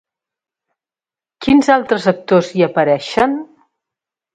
Quins 1.47 1.71
altres 1.75 2.11
actors 2.15 2.53
hi 2.59 2.69
apareixen? 2.73 3.41